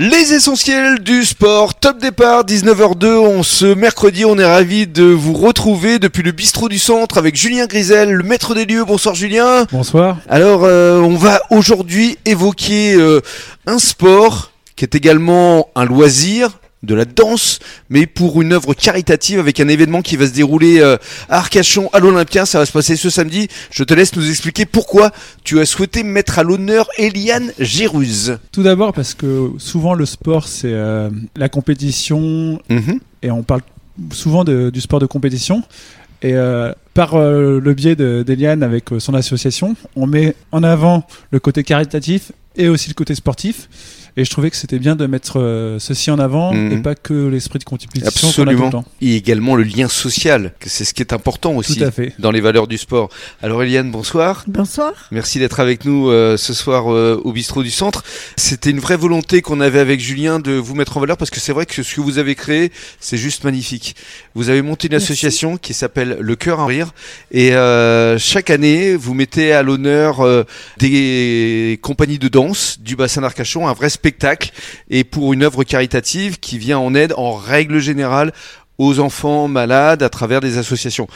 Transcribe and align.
Les 0.00 0.32
essentiels 0.32 1.00
du 1.00 1.24
sport, 1.24 1.74
top 1.74 1.98
départ, 1.98 2.44
19h02, 2.44 3.16
on 3.16 3.42
ce 3.42 3.66
mercredi, 3.66 4.24
on 4.24 4.38
est 4.38 4.44
ravi 4.44 4.86
de 4.86 5.02
vous 5.02 5.32
retrouver 5.32 5.98
depuis 5.98 6.22
le 6.22 6.30
bistrot 6.30 6.68
du 6.68 6.78
centre 6.78 7.18
avec 7.18 7.34
Julien 7.34 7.66
Grisel, 7.66 8.12
le 8.12 8.22
maître 8.22 8.54
des 8.54 8.64
lieux. 8.64 8.84
Bonsoir 8.84 9.16
Julien. 9.16 9.64
Bonsoir. 9.72 10.18
Alors, 10.28 10.62
euh, 10.62 11.00
on 11.00 11.16
va 11.16 11.40
aujourd'hui 11.50 12.16
évoquer 12.26 12.94
euh, 12.94 13.20
un 13.66 13.80
sport 13.80 14.52
qui 14.76 14.84
est 14.84 14.94
également 14.94 15.68
un 15.74 15.84
loisir, 15.84 16.60
de 16.84 16.94
la 16.94 17.04
danse, 17.04 17.58
mais 17.90 18.06
pour 18.06 18.40
une 18.40 18.52
œuvre 18.52 18.72
caritative 18.72 19.40
avec 19.40 19.58
un 19.60 19.66
événement 19.68 20.00
qui 20.00 20.16
va 20.16 20.26
se 20.26 20.32
dérouler 20.32 20.80
euh, 20.80 20.96
à 21.28 21.38
Arcachon, 21.38 21.90
à 21.92 21.98
l'Olympia. 21.98 22.46
Ça 22.46 22.58
va 22.60 22.66
se 22.66 22.72
passer 22.72 22.94
ce 22.96 23.10
samedi. 23.10 23.48
Je 23.70 23.82
te 23.82 23.94
laisse 23.94 24.14
nous 24.14 24.28
expliquer 24.28 24.64
pourquoi 24.64 25.10
tu 25.42 25.58
as 25.60 25.66
souhaité 25.66 26.02
mettre 26.04 26.38
à 26.38 26.42
l'honneur 26.44 26.88
Eliane 26.96 27.52
Géruse. 27.58 28.38
Tout 28.52 28.62
d'abord 28.62 28.92
parce 28.92 29.14
que 29.14 29.50
souvent 29.58 29.94
le 29.94 30.06
sport 30.06 30.46
c'est 30.46 30.72
euh, 30.72 31.10
la 31.36 31.48
compétition 31.48 32.60
Mhm. 32.68 33.00
et 33.22 33.30
on 33.30 33.42
parle 33.42 33.62
souvent 34.12 34.44
de- 34.44 34.70
du 34.70 34.80
sport 34.80 35.00
de 35.00 35.06
compétition. 35.06 35.62
Et 36.22 36.34
euh, 36.34 36.72
par 36.94 37.14
euh, 37.14 37.60
le 37.60 37.74
biais 37.74 37.94
de- 37.96 38.24
d'Eliane 38.26 38.62
avec 38.62 38.86
son 38.98 39.14
association, 39.14 39.76
on 39.96 40.06
met 40.06 40.34
en 40.52 40.62
avant 40.62 41.06
le 41.30 41.38
côté 41.40 41.62
caritatif 41.64 42.32
et 42.58 42.68
aussi 42.68 42.88
le 42.88 42.94
côté 42.94 43.14
sportif. 43.14 43.68
Et 44.16 44.24
je 44.24 44.30
trouvais 44.30 44.50
que 44.50 44.56
c'était 44.56 44.80
bien 44.80 44.96
de 44.96 45.06
mettre 45.06 45.38
euh, 45.38 45.78
ceci 45.78 46.10
en 46.10 46.18
avant 46.18 46.52
Mhm. 46.52 46.72
et 46.72 46.76
pas 46.82 46.96
que 46.96 47.28
l'esprit 47.28 47.60
de 47.60 47.64
compétition 47.64 48.00
qu'on 48.00 48.08
a 48.08 48.10
tout 48.10 48.40
le 48.42 48.42
Absolument. 48.48 48.70
temps. 48.70 48.84
Et 49.00 49.14
également 49.14 49.54
le 49.54 49.62
lien 49.62 49.86
social, 49.88 50.54
que 50.58 50.68
c'est 50.68 50.84
ce 50.84 50.92
qui 50.92 51.02
est 51.02 51.12
important 51.12 51.54
aussi 51.54 51.76
Tout 51.78 51.84
à 51.84 51.92
fait. 51.92 52.14
dans 52.18 52.32
les 52.32 52.40
valeurs 52.40 52.66
du 52.66 52.78
sport. 52.78 53.10
Alors 53.42 53.62
Eliane, 53.62 53.92
bonsoir. 53.92 54.42
Bonsoir. 54.48 54.92
Merci 55.12 55.38
d'être 55.38 55.60
avec 55.60 55.84
nous 55.84 56.08
euh, 56.10 56.36
ce 56.36 56.52
soir 56.52 56.92
euh, 56.92 57.20
au 57.22 57.32
bistrot 57.32 57.62
du 57.62 57.70
centre. 57.70 58.02
C'était 58.36 58.70
une 58.70 58.80
vraie 58.80 58.96
volonté 58.96 59.40
qu'on 59.40 59.60
avait 59.60 59.78
avec 59.78 60.00
Julien 60.00 60.40
de 60.40 60.50
vous 60.52 60.74
mettre 60.74 60.96
en 60.96 61.00
valeur 61.00 61.16
parce 61.16 61.30
que 61.30 61.38
c'est 61.38 61.52
vrai 61.52 61.64
que 61.64 61.80
ce 61.84 61.94
que 61.94 62.00
vous 62.00 62.18
avez 62.18 62.34
créé, 62.34 62.72
c'est 62.98 63.18
juste 63.18 63.44
magnifique. 63.44 63.94
Vous 64.34 64.48
avez 64.48 64.62
monté 64.62 64.88
une 64.88 64.94
Merci. 64.94 65.12
association 65.12 65.58
qui 65.58 65.74
s'appelle 65.74 66.16
Le 66.20 66.34
Cœur 66.34 66.58
en 66.58 66.66
Rire 66.66 66.92
et 67.30 67.52
euh, 67.54 68.18
chaque 68.18 68.50
année, 68.50 68.96
vous 68.96 69.14
mettez 69.14 69.52
à 69.52 69.62
l'honneur 69.62 70.22
euh, 70.22 70.42
des 70.78 71.78
compagnies 71.82 72.18
de 72.18 72.26
danse 72.28 72.47
du 72.80 72.96
bassin 72.96 73.20
d'Arcachon, 73.20 73.68
un 73.68 73.72
vrai 73.72 73.90
spectacle 73.90 74.52
et 74.90 75.04
pour 75.04 75.32
une 75.32 75.42
œuvre 75.42 75.64
caritative 75.64 76.38
qui 76.38 76.58
vient 76.58 76.78
en 76.78 76.94
aide 76.94 77.14
en 77.16 77.34
règle 77.34 77.78
générale 77.80 78.32
aux 78.78 79.00
enfants 79.00 79.48
malades 79.48 80.04
à 80.04 80.08
travers 80.08 80.40
des 80.40 80.56
associations. 80.56 81.08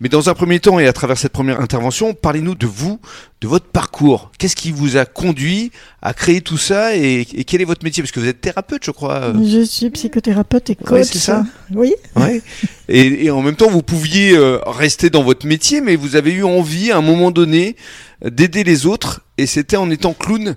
Mais 0.00 0.08
dans 0.08 0.30
un 0.30 0.34
premier 0.34 0.58
temps 0.58 0.78
et 0.78 0.86
à 0.86 0.94
travers 0.94 1.18
cette 1.18 1.32
première 1.32 1.60
intervention, 1.60 2.14
parlez-nous 2.14 2.54
de 2.54 2.66
vous, 2.66 2.98
de 3.42 3.46
votre 3.48 3.66
parcours. 3.66 4.32
Qu'est-ce 4.38 4.56
qui 4.56 4.72
vous 4.72 4.96
a 4.96 5.04
conduit 5.04 5.70
à 6.00 6.14
créer 6.14 6.40
tout 6.40 6.56
ça 6.56 6.96
et, 6.96 7.20
et 7.34 7.44
quel 7.44 7.60
est 7.60 7.66
votre 7.66 7.84
métier? 7.84 8.02
Parce 8.02 8.10
que 8.10 8.20
vous 8.20 8.26
êtes 8.26 8.40
thérapeute, 8.40 8.82
je 8.82 8.90
crois. 8.90 9.16
euh. 9.16 9.34
Je 9.46 9.62
suis 9.66 9.90
psychothérapeute 9.90 10.70
et 10.70 10.76
coach. 10.76 10.90
Ouais, 10.90 11.04
c'est 11.04 11.18
ça. 11.18 11.44
Oui. 11.74 11.92
Ouais. 12.16 12.40
Et, 12.88 13.26
et 13.26 13.30
en 13.30 13.42
même 13.42 13.56
temps, 13.56 13.68
vous 13.68 13.82
pouviez 13.82 14.34
euh, 14.34 14.58
rester 14.66 15.10
dans 15.10 15.22
votre 15.22 15.46
métier, 15.46 15.82
mais 15.82 15.96
vous 15.96 16.16
avez 16.16 16.32
eu 16.32 16.44
envie 16.44 16.90
à 16.90 16.96
un 16.96 17.02
moment 17.02 17.30
donné 17.30 17.76
d'aider 18.24 18.64
les 18.64 18.86
autres. 18.86 19.20
Et 19.40 19.46
c'était 19.46 19.76
en 19.78 19.90
étant 19.90 20.12
clown 20.12 20.54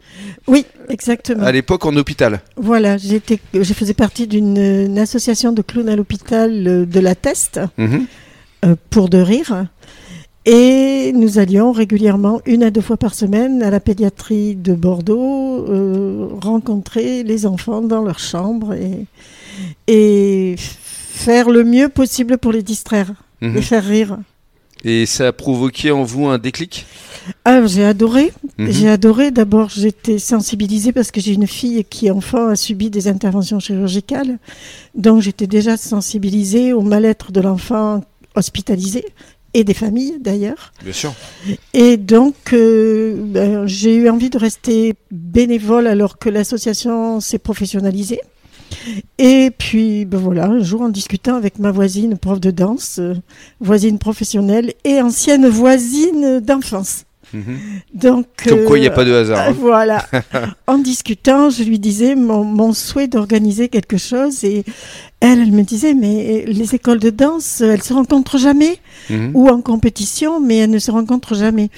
Oui, 0.48 0.66
exactement. 0.90 1.44
à 1.44 1.52
l'époque 1.52 1.86
en 1.86 1.96
hôpital. 1.96 2.42
Voilà, 2.58 2.98
j'étais, 2.98 3.40
je 3.54 3.74
faisais 3.74 3.94
partie 3.94 4.28
d'une 4.28 4.58
une 4.58 5.00
association 5.00 5.52
de 5.54 5.62
clowns 5.62 5.88
à 5.90 5.96
l'hôpital 5.96 6.50
euh, 6.68 6.86
de 6.86 7.00
la 7.00 7.16
Teste 7.16 7.62
Mhm. 7.78 8.06
euh, 8.66 8.76
pour 8.90 9.08
de 9.10 9.20
rire. 9.20 9.68
Et 10.46 11.14
nous 11.16 11.40
allions 11.40 11.72
régulièrement, 11.72 12.42
une 12.46 12.64
à 12.64 12.72
deux 12.72 12.82
fois 12.82 12.98
par 12.98 13.14
semaine, 13.14 13.64
à 13.64 13.70
la 13.70 13.80
pédiatrie 13.80 14.56
de 14.56 14.74
Bordeaux, 14.74 15.66
euh, 15.70 16.28
rencontrer 16.42 17.24
les 17.24 17.46
enfants 17.46 17.82
dans 17.82 18.04
leur 18.04 18.20
chambre 18.20 18.74
et, 18.74 19.06
et 19.88 20.56
faire 20.58 21.50
le 21.50 21.64
mieux 21.64 21.88
possible 21.88 22.38
pour 22.38 22.52
les 22.52 22.64
distraire, 22.64 23.12
Mhm. 23.42 23.56
les 23.56 23.62
faire 23.62 23.86
rire. 23.86 24.18
Et 24.84 25.06
ça 25.06 25.28
a 25.28 25.32
provoqué 25.32 25.92
en 25.92 26.04
vous 26.04 26.26
un 26.28 26.38
déclic? 26.38 26.86
Ah, 27.46 27.66
j'ai 27.66 27.86
adoré. 27.86 28.32
Mhm. 28.58 28.72
J'ai 28.72 28.90
adoré. 28.90 29.32
D'abord, 29.32 29.70
j'étais 29.70 30.20
sensibilisée 30.20 30.92
parce 30.92 31.12
que 31.12 31.22
j'ai 31.22 31.34
une 31.34 31.48
fille 31.48 31.84
qui, 31.86 32.10
enfant, 32.12 32.48
a 32.48 32.56
subi 32.56 32.90
des 32.90 33.08
interventions 33.08 33.60
chirurgicales. 33.60 34.40
Donc, 34.96 35.22
j'étais 35.22 35.48
déjà 35.48 35.78
sensibilisée 35.78 36.74
au 36.74 36.82
mal-être 36.82 37.32
de 37.32 37.42
l'enfant 37.42 38.02
hospitalisé 38.36 39.06
et 39.54 39.64
des 39.64 39.74
familles, 39.74 40.18
d'ailleurs. 40.20 40.74
Bien 40.84 40.94
sûr. 40.94 41.14
Et 41.74 41.98
donc, 41.98 42.36
euh, 42.54 43.16
ben, 43.18 43.68
j'ai 43.68 43.96
eu 43.96 44.10
envie 44.10 44.30
de 44.30 44.38
rester 44.38 44.96
bénévole 45.12 45.88
alors 45.88 46.18
que 46.18 46.30
l'association 46.30 47.20
s'est 47.20 47.40
professionnalisée. 47.40 48.20
Et 49.20 49.52
puis, 49.56 50.06
ben 50.06 50.18
voilà, 50.18 50.46
un 50.46 50.64
jour, 50.64 50.82
en 50.82 50.90
discutant 50.90 51.36
avec 51.36 51.60
ma 51.60 51.72
voisine, 51.72 52.18
prof 52.18 52.40
de 52.40 52.50
danse, 52.50 52.98
euh, 53.00 53.14
voisine 53.60 54.00
professionnelle 54.00 54.74
et 54.84 55.00
ancienne 55.00 55.48
voisine 55.48 56.40
d'enfance. 56.40 57.06
Mhm. 57.34 57.58
Donc, 57.94 58.28
Comme 58.48 58.64
quoi, 58.66 58.78
il 58.78 58.82
n'y 58.82 58.88
a 58.88 58.92
euh, 58.92 58.96
pas 58.96 59.06
de 59.06 59.14
hasard. 59.14 59.50
hein. 59.50 59.56
voilà. 59.60 60.06
en 60.68 60.78
discutant, 60.78 61.50
je 61.50 61.64
lui 61.64 61.80
disais 61.80 62.16
mon, 62.16 62.44
mon 62.44 62.74
souhait 62.74 63.08
d'organiser 63.08 63.70
quelque 63.70 63.98
chose 63.98 64.44
et 64.44 64.64
elle, 65.20 65.40
elle 65.40 65.52
me 65.52 65.64
disait 65.64 65.94
mais 65.94 66.46
les 66.48 66.76
écoles 66.76 67.00
de 67.00 67.10
danse, 67.10 67.62
elles 67.62 67.84
se 67.84 67.94
rencontrent 67.94 68.38
jamais 68.38 68.78
Mhm. 69.10 69.32
ou 69.34 69.50
en 69.50 69.62
compétition, 69.62 70.40
mais 70.40 70.58
elles 70.58 70.70
ne 70.70 70.80
se 70.80 70.92
rencontrent 70.92 71.36
jamais. 71.36 71.70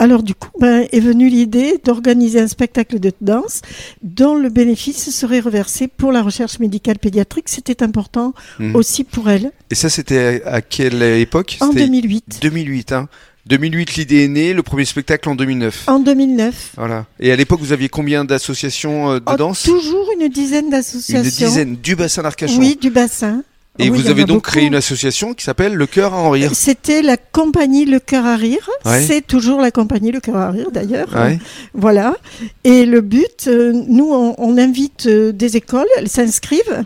Alors 0.00 0.24
du 0.24 0.34
coup, 0.34 0.48
ben, 0.58 0.86
est 0.90 0.98
venue 1.00 1.28
l'idée 1.28 1.78
d'organiser 1.84 2.40
un 2.40 2.48
spectacle 2.48 2.98
de 2.98 3.12
danse 3.20 3.60
dont 4.02 4.34
le 4.34 4.48
bénéfice 4.48 5.10
serait 5.10 5.38
reversé 5.38 5.86
pour 5.86 6.10
la 6.10 6.20
recherche 6.20 6.58
médicale 6.58 6.98
pédiatrique. 6.98 7.48
C'était 7.48 7.80
important 7.82 8.34
Mhm. 8.58 8.74
aussi 8.74 9.04
pour 9.04 9.30
elle. 9.30 9.52
Et 9.70 9.76
ça, 9.76 9.88
c'était 9.88 10.42
à 10.46 10.62
quelle 10.62 11.00
époque? 11.02 11.58
En 11.60 11.68
C'était 11.68 11.84
2008. 11.86 12.38
2008, 12.42 12.90
hein. 12.92 13.08
2008, 13.46 13.96
l'idée 13.96 14.24
est 14.24 14.28
née, 14.28 14.54
le 14.54 14.62
premier 14.62 14.84
spectacle 14.86 15.28
en 15.28 15.34
2009. 15.34 15.84
En 15.88 15.98
2009. 15.98 16.72
Voilà. 16.76 17.04
Et 17.20 17.30
à 17.30 17.36
l'époque, 17.36 17.60
vous 17.60 17.72
aviez 17.72 17.88
combien 17.90 18.24
d'associations 18.24 19.12
euh, 19.12 19.18
de 19.18 19.24
Oh, 19.26 19.36
danse? 19.36 19.62
toujours 19.64 20.08
une 20.18 20.28
dizaine 20.28 20.70
d'associations. 20.70 21.22
Une 21.44 21.48
dizaine 21.48 21.76
du 21.76 21.94
bassin 21.94 22.22
d'Arcachon. 22.22 22.58
Oui, 22.58 22.78
du 22.80 22.88
bassin. 22.90 23.42
Et 23.78 23.90
Oui, 23.90 23.98
il 23.98 24.02
vous 24.02 24.06
y 24.06 24.08
en 24.08 24.12
avez 24.12 24.22
a 24.22 24.26
donc 24.26 24.36
beaucoup. 24.36 24.50
créé 24.52 24.64
une 24.66 24.76
association 24.76 25.34
qui 25.34 25.44
s'appelle 25.44 25.74
Le 25.74 25.86
Cœur 25.86 26.14
à 26.14 26.18
en 26.18 26.30
rire. 26.30 26.52
C'était 26.54 27.02
la 27.02 27.16
compagnie 27.16 27.84
Le 27.84 27.98
Cœur 27.98 28.24
à 28.24 28.36
Rire. 28.36 28.70
Ouais. 28.86 29.02
C'est 29.04 29.26
toujours 29.26 29.60
la 29.60 29.70
compagnie 29.72 30.12
Le 30.12 30.20
Cœur 30.20 30.36
à 30.36 30.50
Rire 30.50 30.70
d'ailleurs. 30.72 31.12
Ouais. 31.14 31.38
Voilà. 31.74 32.16
Et 32.62 32.86
le 32.86 33.00
but, 33.00 33.46
euh, 33.48 33.72
nous, 33.88 34.10
on, 34.12 34.36
on 34.38 34.56
invite 34.58 35.06
euh, 35.06 35.32
des 35.32 35.56
écoles, 35.56 35.88
elles 35.98 36.08
s'inscrivent. 36.08 36.84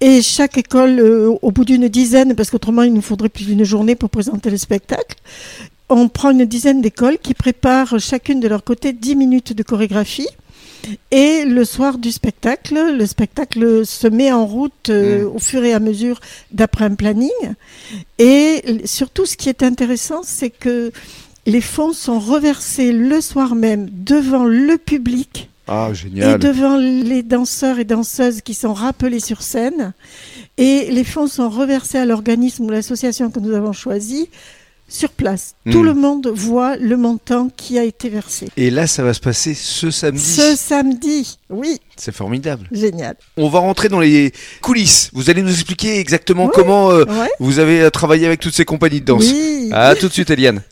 Et 0.00 0.20
chaque 0.22 0.58
école, 0.58 0.98
euh, 0.98 1.32
au 1.40 1.52
bout 1.52 1.64
d'une 1.64 1.88
dizaine, 1.88 2.34
parce 2.34 2.50
qu'autrement 2.50 2.82
il 2.82 2.92
nous 2.92 3.00
faudrait 3.00 3.28
plus 3.28 3.44
d'une 3.44 3.62
journée 3.62 3.94
pour 3.94 4.10
présenter 4.10 4.50
le 4.50 4.56
spectacle, 4.56 5.14
on 5.88 6.08
prend 6.08 6.30
une 6.30 6.44
dizaine 6.44 6.80
d'écoles 6.80 7.18
qui 7.18 7.34
préparent 7.34 7.98
chacune 7.98 8.40
de 8.40 8.48
leur 8.48 8.64
côté 8.64 8.92
10 8.92 9.16
minutes 9.16 9.52
de 9.52 9.62
chorégraphie. 9.62 10.28
Et 11.10 11.44
le 11.44 11.64
soir 11.64 11.98
du 11.98 12.12
spectacle, 12.12 12.96
le 12.96 13.06
spectacle 13.06 13.84
se 13.84 14.06
met 14.06 14.32
en 14.32 14.46
route 14.46 14.90
euh, 14.90 15.28
au 15.28 15.38
fur 15.38 15.64
et 15.64 15.72
à 15.72 15.80
mesure 15.80 16.20
d'après 16.52 16.84
un 16.84 16.94
planning. 16.94 17.30
Et 18.18 18.62
surtout, 18.84 19.26
ce 19.26 19.36
qui 19.36 19.48
est 19.48 19.62
intéressant, 19.62 20.22
c'est 20.22 20.50
que 20.50 20.92
les 21.46 21.60
fonds 21.60 21.92
sont 21.92 22.20
reversés 22.20 22.92
le 22.92 23.20
soir 23.20 23.54
même 23.54 23.88
devant 23.90 24.44
le 24.44 24.76
public 24.78 25.50
Ah, 25.66 25.90
et 26.14 26.38
devant 26.38 26.76
les 26.76 27.22
danseurs 27.22 27.78
et 27.78 27.84
danseuses 27.84 28.40
qui 28.40 28.54
sont 28.54 28.74
rappelés 28.74 29.20
sur 29.20 29.42
scène. 29.42 29.94
Et 30.58 30.90
les 30.90 31.04
fonds 31.04 31.26
sont 31.26 31.48
reversés 31.48 31.98
à 31.98 32.04
l'organisme 32.04 32.64
ou 32.64 32.70
l'association 32.70 33.30
que 33.30 33.40
nous 33.40 33.54
avons 33.54 33.72
choisi 33.72 34.28
sur 34.88 35.10
place. 35.10 35.54
Tout 35.70 35.80
Mhm. 35.80 35.84
le 35.84 35.94
monde 35.94 36.26
voit 36.34 36.76
le 36.76 36.96
montant 36.96 37.50
qui 37.56 37.78
a 37.78 37.84
été 37.84 38.08
versé. 38.08 38.48
Et 38.56 38.70
là, 38.70 38.86
ça 38.86 39.02
va 39.02 39.12
se 39.14 39.20
passer 39.20 39.54
ce 39.54 39.90
samedi. 39.90 40.22
Ce 40.22 40.56
samedi, 40.56 41.38
oui, 41.50 41.78
C'est 41.96 42.14
formidable. 42.14 42.66
génial. 42.72 43.16
On 43.36 43.48
va 43.48 43.58
rentrer 43.58 43.88
dans 43.88 44.00
les 44.00 44.32
coulisses. 44.62 45.10
Vous 45.12 45.30
allez 45.30 45.42
nous 45.42 45.52
expliquer 45.52 45.98
exactement 45.98 46.48
comment 46.48 46.90
euh, 46.90 47.04
Ouais. 47.04 47.28
vous 47.40 47.58
avez 47.58 47.82
euh, 47.82 47.90
travaillé 47.90 48.26
avec 48.26 48.40
toutes 48.40 48.54
ces 48.54 48.64
compagnies 48.64 49.00
de 49.00 49.06
danse. 49.06 49.24
Oui. 49.30 49.68
À 49.72 49.94
tout 49.94 50.08
de 50.08 50.12
suite, 50.12 50.30
Eliane. 50.30 50.62